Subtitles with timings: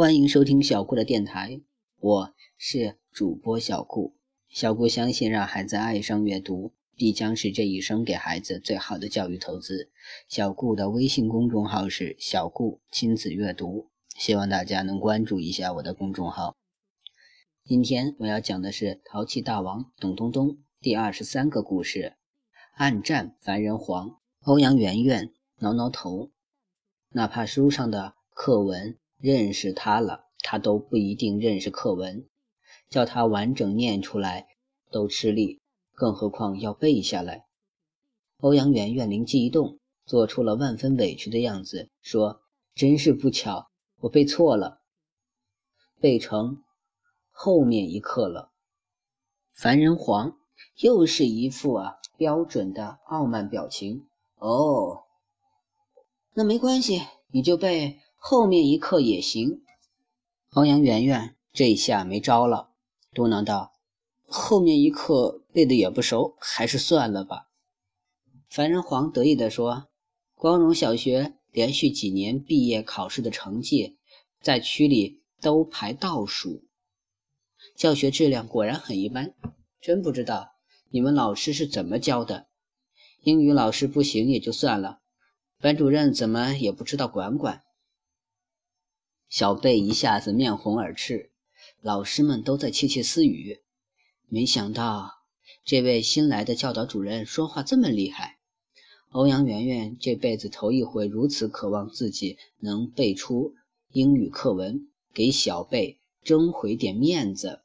[0.00, 1.60] 欢迎收听小顾的电台，
[1.98, 4.16] 我是主播小顾。
[4.48, 9.90] 小顾相信，让孩子爱上阅读，必将是这一生给孩子最好的教育投资。
[10.26, 16.56] 小顾的微信公众号是“小顾亲子阅读”，希望大家能关注一下我的公众号。
[17.62, 20.48] 今天我要讲的是《淘气大王董东东》
[20.80, 22.14] 第二十三个故事：
[22.72, 24.18] 暗战凡人皇。
[24.44, 26.30] 欧阳媛媛挠挠头，
[27.10, 28.96] 哪怕书上的课文。
[29.20, 32.26] 认识他了，他都不一定认识课文，
[32.88, 34.48] 叫他完整念出来
[34.90, 35.60] 都吃力，
[35.92, 37.44] 更何况要背下来。
[38.38, 42.40] 欧阳媛媛灵机一动，做出了万分委屈的样子，说
[42.74, 44.80] ：“真是不巧，我背错了，
[46.00, 46.62] 背成
[47.30, 48.50] 后面一课了。”
[49.52, 50.38] 凡人皇
[50.78, 54.06] 又是一副啊标准的傲慢表情。
[54.36, 55.02] 哦，
[56.32, 58.00] 那没关系，你就背。
[58.22, 59.62] 后面一刻也行，
[60.50, 62.68] 欧阳媛媛这一下没招了，
[63.14, 63.72] 嘟囔道
[64.28, 67.48] ：“后面一刻背的也不熟，还是算了吧。”
[68.50, 69.88] 樊仁皇得意地说
[70.36, 73.96] ：“光荣小学连续几年毕业考试的成绩，
[74.42, 76.62] 在区里都排倒数，
[77.74, 79.34] 教学质量果然很一般。
[79.80, 80.52] 真不知道
[80.90, 82.48] 你们老师是怎么教的？
[83.22, 85.00] 英语老师不行也就算了，
[85.58, 87.62] 班主任怎么也不知道管管？”
[89.30, 91.30] 小贝一下子面红耳赤，
[91.80, 93.60] 老师们都在窃窃私语。
[94.28, 95.22] 没想到
[95.64, 98.38] 这位新来的教导主任说话这么厉害。
[99.10, 103.54] 欧阳媛媛这辈子头一回如此渴望自己能背出
[103.92, 107.60] 英语课文，给小贝争回点面子。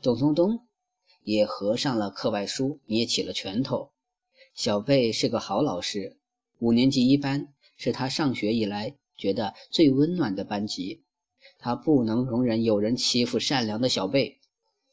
[0.00, 0.66] 董东东
[1.24, 3.90] 也合上了课外书，捏起了拳头。
[4.54, 6.16] 小贝是个好老师，
[6.58, 8.96] 五年级一班是他上学以来。
[9.20, 11.02] 觉得最温暖的班级，
[11.58, 14.38] 他不能容忍有人欺负善良的小贝。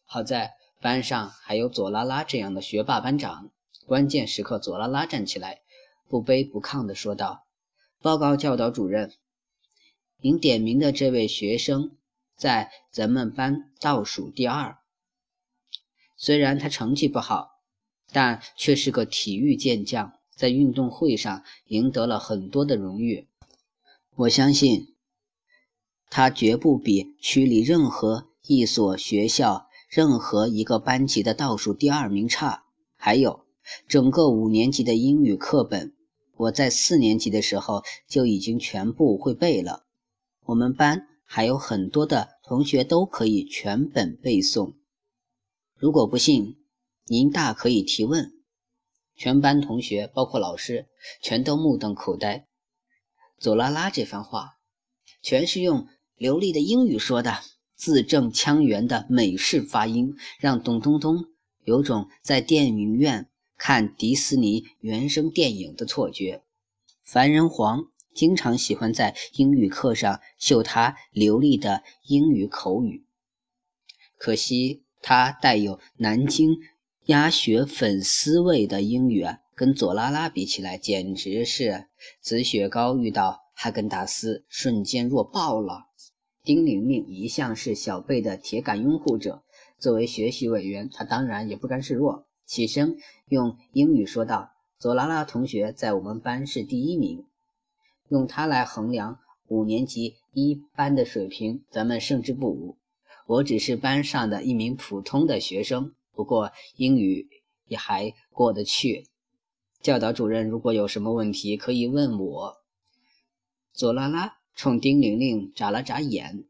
[0.04, 3.50] 好在班上还有左拉拉这样的学霸班长，
[3.86, 5.62] 关键时刻左拉拉站起来，
[6.10, 7.46] 不卑不亢地说道
[8.04, 9.14] ：“报告教导主任，
[10.20, 11.96] 您点名的这位学生
[12.36, 14.78] 在咱们班倒数第二。
[16.18, 17.62] 虽然他成绩不好，
[18.12, 23.27] 但却是个体育健将，在运动会上赢得了很多的荣誉。”
[24.20, 24.96] 我相信，
[26.10, 32.64] 他绝不比区里任何一所学校、任何一个班级的倒数第二名差。
[32.96, 33.46] 还有，
[33.88, 35.94] 整个五年级的英语课本，
[36.36, 39.86] 我在四年级的时候就已经全部会背了。
[40.46, 44.74] 我们班还有很多的同学都可以全本背诵。
[45.76, 46.56] 如果不信，
[47.06, 48.32] 您大可以提问。
[49.16, 50.88] 全班同学，包括老师，
[51.22, 52.48] 全都目瞪口呆。
[53.40, 54.58] 左拉拉这番话，
[55.22, 57.40] 全是用流利的英语说的，
[57.76, 61.26] 字正腔圆的美式发音，让董东东
[61.64, 66.42] 有种在电影院看迪士尼原声电影的错觉。
[67.04, 73.06] 樊仁皇经常喜欢在英语课上秀他流利的英语口语，
[74.18, 76.58] 可惜他带有南京
[77.06, 79.42] 鸭血粉丝味的英语啊。
[79.58, 81.88] 跟左拉拉比起来，简直是
[82.22, 85.88] 紫雪糕遇到哈根达斯，瞬间弱爆了。
[86.44, 89.42] 丁玲玲一向是小贝的铁杆拥护者，
[89.80, 92.98] 作为学习委员，她当然也不甘示弱，起身
[93.30, 97.26] 用英语说道：“左拉拉同学在我们班是第一名，
[98.10, 99.18] 用他来衡量
[99.48, 102.78] 五年级一班的水平，咱们胜之不武。
[103.26, 107.28] 我只是班上的一名普通的学生，不过英语
[107.66, 109.08] 也还过得去。”
[109.82, 112.58] 教导主任，如果有什么问题，可以问我。
[113.74, 116.46] 左拉拉冲丁玲玲眨了眨眼，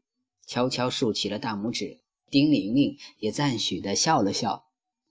[0.46, 2.00] 悄悄竖起了大拇指。
[2.30, 4.64] 丁玲玲也赞许地笑了笑。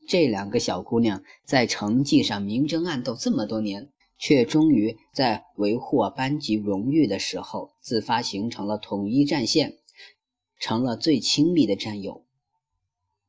[0.07, 9.77] 这两个小姑娘在成绩上明争暗斗这么多年，却终于在维护班级荣誉的时候，自发形成了统一战线，
[10.59, 12.26] 成了最亲密的战友。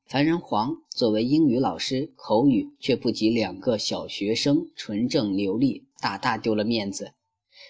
[0.09, 7.13] 樊仁皇作为英语老师，口语却不及两个小学生纯正流利，大大丢了面子，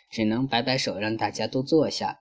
[0.08, 2.20] 只能摆摆手让大家都坐下。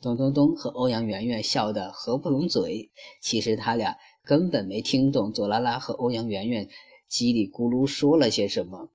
[0.00, 2.90] 董东东和欧阳媛媛笑得合不拢嘴，
[3.20, 6.68] 其实他俩根本没听懂左拉拉和欧阳媛媛
[7.08, 8.88] 叽里咕噜说了些什么，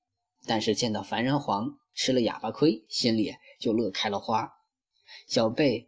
[0.45, 4.51] 但是见到樊仁皇吃了哑巴亏，心里就乐开了花。
[5.25, 5.87] 小贝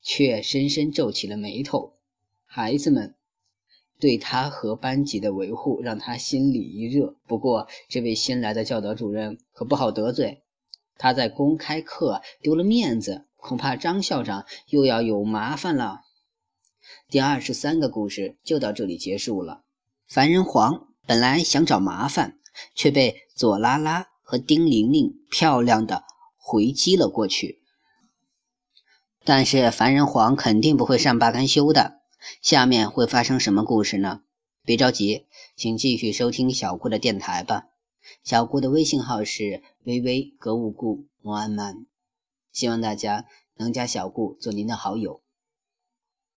[0.00, 1.94] 却深深皱起了眉头，
[2.44, 3.15] 孩子们。
[3.98, 7.14] 对他和班级的维护，让他心里一热。
[7.26, 10.42] 不过，这位新来的教导主任可不好得罪，
[10.98, 16.02] 他在公开课丢了面子，恐怕张校长又要有麻烦了。
[17.08, 19.62] 第二十三个故事就到这里结束了。
[20.06, 22.38] 凡人皇本来想找麻烦，
[22.74, 26.04] 却被左拉拉和丁玲玲漂亮的
[26.36, 27.60] 回击了过去。
[29.24, 31.95] 但是凡人皇肯定不会善罢甘休的。
[32.42, 34.22] 下面会发生什么故事呢？
[34.64, 35.26] 别着急，
[35.56, 37.68] 请继续收听小顾的电台吧。
[38.22, 41.86] 小顾的微信号是微微格物顾摩安曼，
[42.52, 43.26] 希望大家
[43.56, 45.20] 能加小顾做您的好友。